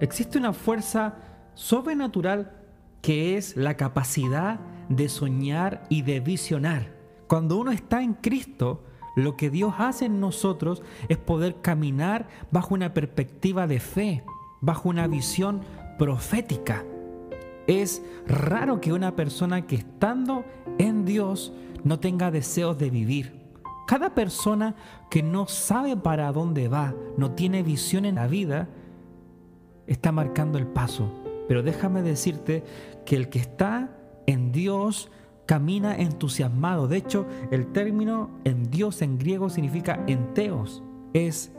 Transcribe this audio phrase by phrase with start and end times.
[0.00, 1.16] Existe una fuerza
[1.54, 2.52] sobrenatural
[3.02, 6.92] que es la capacidad de soñar y de visionar.
[7.26, 8.84] Cuando uno está en Cristo,
[9.16, 14.24] lo que Dios hace en nosotros es poder caminar bajo una perspectiva de fe,
[14.60, 15.62] bajo una visión
[15.98, 16.84] profética.
[17.66, 20.44] Es raro que una persona que estando
[20.78, 21.52] en Dios
[21.82, 23.38] no tenga deseos de vivir.
[23.88, 24.76] Cada persona
[25.10, 28.68] que no sabe para dónde va, no tiene visión en la vida,
[29.88, 31.10] está marcando el paso.
[31.48, 32.62] Pero déjame decirte
[33.04, 33.90] que el que está
[34.26, 35.10] en Dios
[35.46, 36.86] camina entusiasmado.
[36.88, 40.82] De hecho, el término en Dios en griego significa enteos,
[41.14, 41.50] es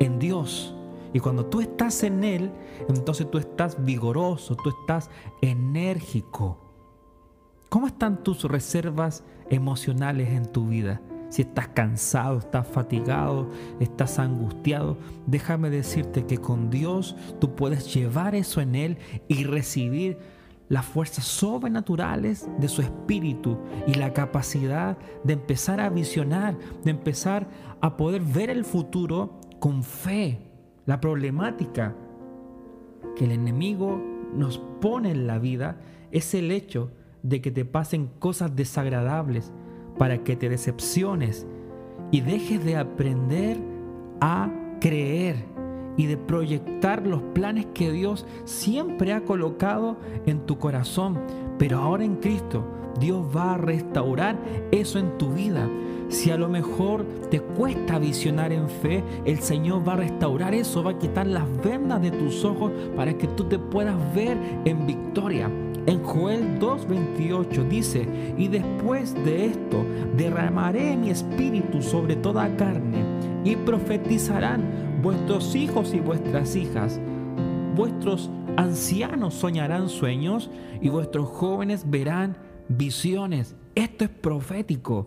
[0.00, 0.74] en Dios.
[1.12, 2.50] Y cuando tú estás en Él,
[2.88, 5.10] entonces tú estás vigoroso, tú estás
[5.42, 6.58] enérgico.
[7.68, 11.02] ¿Cómo están tus reservas emocionales en tu vida?
[11.28, 13.48] Si estás cansado, estás fatigado,
[13.80, 14.96] estás angustiado,
[15.26, 18.98] déjame decirte que con Dios tú puedes llevar eso en Él
[19.28, 20.18] y recibir
[20.68, 27.48] las fuerzas sobrenaturales de su espíritu y la capacidad de empezar a visionar, de empezar
[27.80, 30.38] a poder ver el futuro con fe.
[30.86, 31.94] La problemática
[33.16, 34.00] que el enemigo
[34.34, 36.90] nos pone en la vida es el hecho
[37.22, 39.52] de que te pasen cosas desagradables
[39.98, 41.46] para que te decepciones
[42.10, 43.58] y dejes de aprender
[44.20, 45.36] a creer
[45.96, 49.96] y de proyectar los planes que Dios siempre ha colocado
[50.26, 51.18] en tu corazón.
[51.58, 52.64] Pero ahora en Cristo,
[53.00, 54.38] Dios va a restaurar
[54.70, 55.68] eso en tu vida.
[56.08, 60.82] Si a lo mejor te cuesta visionar en fe, el Señor va a restaurar eso,
[60.82, 64.86] va a quitar las vendas de tus ojos para que tú te puedas ver en
[64.86, 65.50] victoria.
[65.88, 69.86] En Joel 2.28 dice, y después de esto
[70.18, 73.02] derramaré mi espíritu sobre toda carne
[73.42, 77.00] y profetizarán vuestros hijos y vuestras hijas.
[77.74, 78.28] Vuestros
[78.58, 80.50] ancianos soñarán sueños
[80.82, 82.36] y vuestros jóvenes verán
[82.68, 83.56] visiones.
[83.74, 85.06] Esto es profético.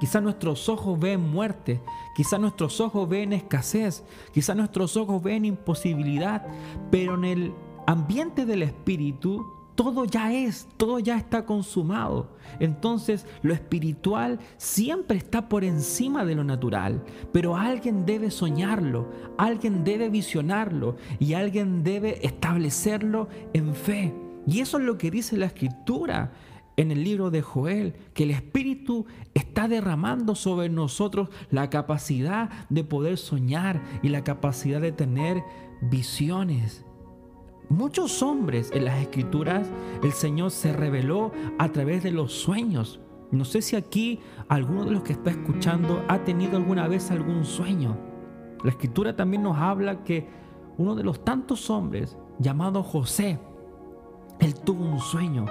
[0.00, 1.80] Quizá nuestros ojos ven muerte,
[2.14, 6.46] quizá nuestros ojos ven escasez, quizá nuestros ojos ven imposibilidad,
[6.90, 7.54] pero en el
[7.86, 12.36] ambiente del espíritu todo ya es, todo ya está consumado.
[12.60, 19.82] Entonces lo espiritual siempre está por encima de lo natural, pero alguien debe soñarlo, alguien
[19.82, 24.14] debe visionarlo y alguien debe establecerlo en fe.
[24.46, 26.32] Y eso es lo que dice la escritura
[26.76, 32.84] en el libro de Joel, que el Espíritu está derramando sobre nosotros la capacidad de
[32.84, 35.42] poder soñar y la capacidad de tener
[35.82, 36.84] visiones.
[37.72, 39.66] Muchos hombres en las escrituras
[40.02, 43.00] el Señor se reveló a través de los sueños.
[43.30, 47.46] No sé si aquí alguno de los que está escuchando ha tenido alguna vez algún
[47.46, 47.96] sueño.
[48.62, 50.28] La escritura también nos habla que
[50.76, 53.38] uno de los tantos hombres llamado José,
[54.38, 55.46] él tuvo un sueño.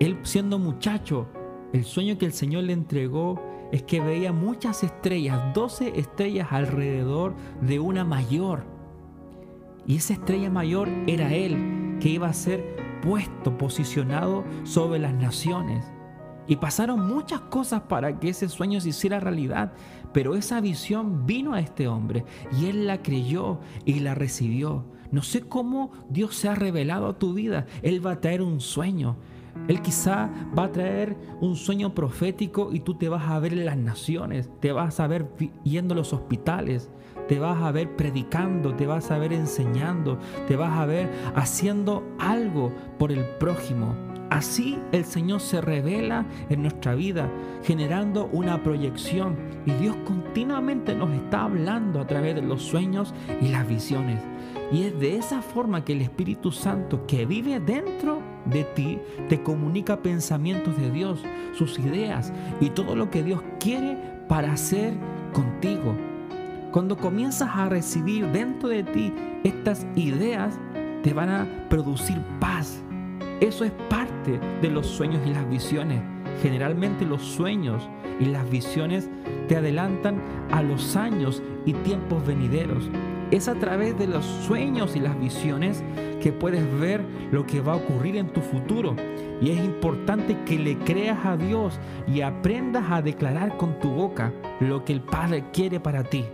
[0.00, 1.28] Él siendo muchacho,
[1.72, 7.36] el sueño que el Señor le entregó es que veía muchas estrellas, 12 estrellas alrededor
[7.60, 8.77] de una mayor.
[9.88, 15.90] Y esa estrella mayor era Él, que iba a ser puesto, posicionado sobre las naciones.
[16.46, 19.72] Y pasaron muchas cosas para que ese sueño se hiciera realidad,
[20.12, 22.24] pero esa visión vino a este hombre
[22.58, 24.84] y él la creyó y la recibió.
[25.10, 27.66] No sé cómo Dios se ha revelado a tu vida.
[27.82, 29.16] Él va a traer un sueño.
[29.68, 33.64] Él quizá va a traer un sueño profético y tú te vas a ver en
[33.64, 35.28] las naciones, te vas a ver
[35.64, 36.90] yendo a los hospitales,
[37.28, 40.18] te vas a ver predicando, te vas a ver enseñando,
[40.48, 43.94] te vas a ver haciendo algo por el prójimo.
[44.30, 47.30] Así el Señor se revela en nuestra vida,
[47.64, 49.36] generando una proyección.
[49.64, 54.20] Y Dios continuamente nos está hablando a través de los sueños y las visiones.
[54.70, 59.42] Y es de esa forma que el Espíritu Santo que vive dentro de ti te
[59.42, 61.22] comunica pensamientos de Dios,
[61.54, 63.96] sus ideas y todo lo que Dios quiere
[64.28, 64.92] para hacer
[65.32, 65.94] contigo.
[66.72, 69.12] Cuando comienzas a recibir dentro de ti
[69.42, 70.58] estas ideas,
[71.02, 72.82] te van a producir paz.
[73.40, 76.02] Eso es parte de los sueños y las visiones.
[76.42, 77.88] Generalmente los sueños
[78.20, 79.08] y las visiones
[79.48, 80.20] te adelantan
[80.50, 82.90] a los años y tiempos venideros.
[83.30, 85.84] Es a través de los sueños y las visiones
[86.22, 88.96] que puedes ver lo que va a ocurrir en tu futuro.
[89.40, 94.32] Y es importante que le creas a Dios y aprendas a declarar con tu boca
[94.60, 96.24] lo que el Padre quiere para ti.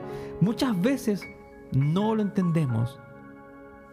[0.41, 1.26] Muchas veces
[1.73, 3.00] no lo entendemos,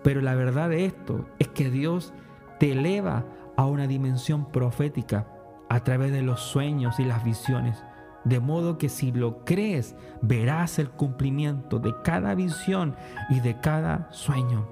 [0.04, 2.14] pero la verdad de esto es que Dios
[2.60, 3.26] te eleva
[3.58, 5.28] a una dimensión profética
[5.70, 7.84] a través de los sueños y las visiones.
[8.24, 12.96] De modo que si lo crees, verás el cumplimiento de cada visión
[13.30, 14.68] y de cada sueño.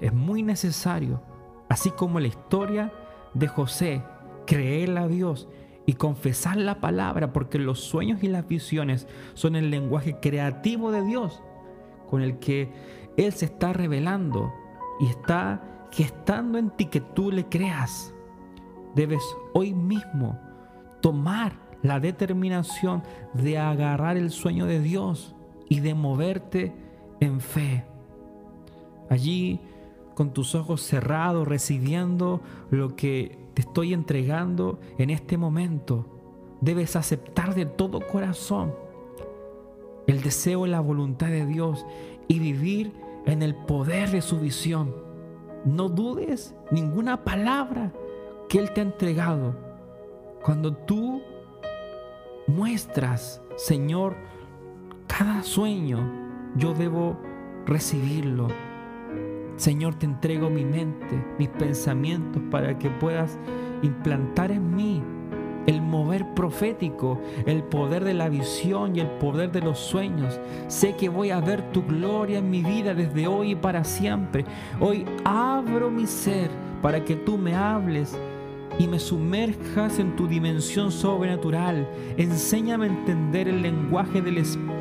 [0.00, 1.22] Es muy necesario,
[1.68, 2.92] así como la historia
[3.34, 4.02] de José,
[4.46, 5.48] creerle a Dios
[5.86, 11.02] y confesar la palabra, porque los sueños y las visiones son el lenguaje creativo de
[11.02, 11.42] Dios,
[12.08, 12.72] con el que
[13.16, 14.52] Él se está revelando
[14.98, 18.12] y está gestando en ti que tú le creas.
[18.94, 19.22] Debes
[19.54, 20.38] hoy mismo
[21.00, 23.02] tomar la determinación
[23.34, 25.34] de agarrar el sueño de Dios
[25.68, 26.72] y de moverte
[27.20, 27.84] en fe.
[29.08, 29.60] Allí,
[30.14, 32.40] con tus ojos cerrados, recibiendo
[32.70, 36.06] lo que te estoy entregando en este momento,
[36.60, 38.74] debes aceptar de todo corazón
[40.06, 41.86] el deseo y la voluntad de Dios
[42.28, 42.92] y vivir
[43.26, 44.94] en el poder de su visión.
[45.64, 47.92] No dudes ninguna palabra
[48.48, 49.54] que Él te ha entregado.
[50.42, 51.22] Cuando tú
[52.50, 54.16] muestras, Señor,
[55.06, 55.98] cada sueño,
[56.56, 57.16] yo debo
[57.66, 58.48] recibirlo.
[59.56, 63.38] Señor, te entrego mi mente, mis pensamientos para que puedas
[63.82, 65.02] implantar en mí
[65.66, 70.40] el mover profético, el poder de la visión y el poder de los sueños.
[70.68, 74.44] Sé que voy a ver tu gloria en mi vida desde hoy y para siempre.
[74.80, 76.50] Hoy abro mi ser
[76.80, 78.18] para que tú me hables
[78.80, 81.86] y me sumerjas en tu dimensión sobrenatural.
[82.16, 84.79] Enséñame a entender el lenguaje del Espíritu.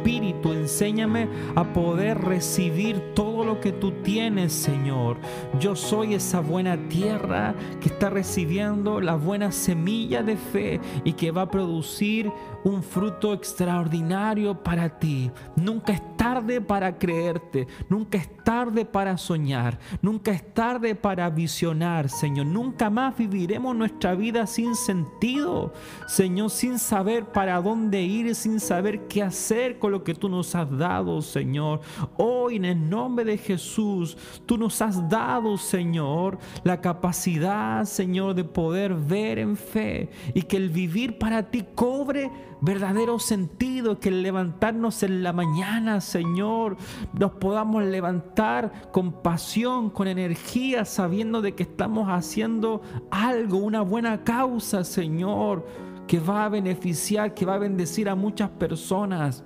[0.69, 5.17] Enséñame a poder recibir todo lo que tú tienes, Señor.
[5.59, 11.31] Yo soy esa buena tierra que está recibiendo la buena semilla de fe y que
[11.31, 12.31] va a producir
[12.63, 15.31] un fruto extraordinario para ti.
[15.55, 22.09] Nunca es tarde para creerte, nunca es tarde para soñar, nunca es tarde para visionar,
[22.09, 22.45] Señor.
[22.45, 25.73] Nunca más viviremos nuestra vida sin sentido,
[26.07, 30.75] Señor, sin saber para dónde ir, sin saber qué hacer lo que tú nos has
[30.77, 31.81] dado, Señor.
[32.17, 38.43] Hoy en el nombre de Jesús, tú nos has dado, Señor, la capacidad, Señor, de
[38.43, 42.31] poder ver en fe y que el vivir para ti cobre
[42.61, 46.77] verdadero sentido, que el levantarnos en la mañana, Señor,
[47.13, 52.81] nos podamos levantar con pasión, con energía, sabiendo de que estamos haciendo
[53.11, 55.65] algo, una buena causa, Señor,
[56.07, 59.43] que va a beneficiar, que va a bendecir a muchas personas.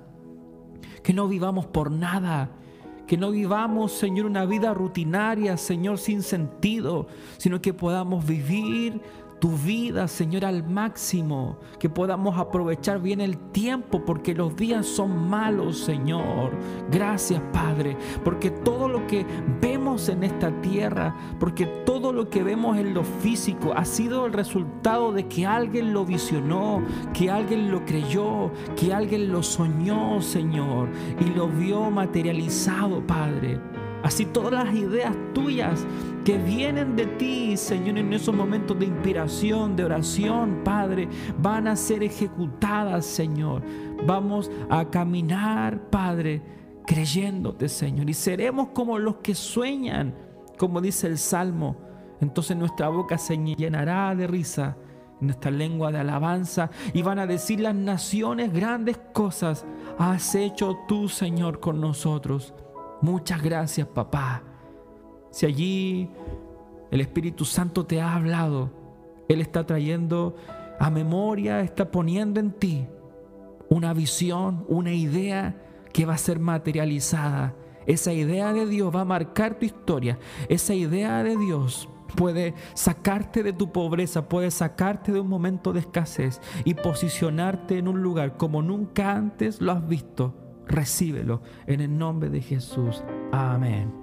[1.04, 2.50] Que no vivamos por nada,
[3.08, 7.08] que no vivamos, Señor, una vida rutinaria, Señor, sin sentido,
[7.38, 9.02] sino que podamos vivir
[9.44, 15.30] tu vida, Señor, al máximo, que podamos aprovechar bien el tiempo, porque los días son
[15.30, 16.52] malos, Señor.
[16.90, 19.26] Gracias, Padre, porque todo lo que
[19.84, 25.12] en esta tierra, porque todo lo que vemos en lo físico ha sido el resultado
[25.12, 26.82] de que alguien lo visionó,
[27.14, 30.88] que alguien lo creyó, que alguien lo soñó, Señor,
[31.20, 33.60] y lo vio materializado, Padre.
[34.04, 35.86] Así todas las ideas tuyas
[36.24, 41.10] que vienen de ti, Señor, en esos momentos de inspiración, de oración, Padre,
[41.42, 43.62] van a ser ejecutadas, Señor.
[44.08, 46.42] Vamos a caminar, Padre,
[46.86, 48.10] creyéndote, Señor.
[48.10, 50.16] Y seremos como los que sueñan,
[50.58, 51.78] como dice el Salmo.
[52.22, 54.78] Entonces nuestra boca se llenará de risa,
[55.20, 59.66] nuestra lengua de alabanza, y van a decir las naciones grandes cosas
[59.98, 62.54] has hecho tú, Señor, con nosotros.
[63.02, 64.44] Muchas gracias, papá.
[65.32, 66.10] Si allí
[66.92, 68.72] el Espíritu Santo te ha hablado,
[69.28, 70.36] Él está trayendo
[70.80, 72.88] a memoria, está poniendo en ti
[73.70, 75.56] una visión, una idea
[75.94, 77.56] que va a ser materializada.
[77.86, 80.20] Esa idea de Dios va a marcar tu historia.
[80.50, 85.80] Esa idea de Dios puede sacarte de tu pobreza, puede sacarte de un momento de
[85.80, 90.36] escasez y posicionarte en un lugar como nunca antes lo has visto
[90.68, 93.04] recíbelo en el nombre de Jesús.
[93.32, 94.02] Amén.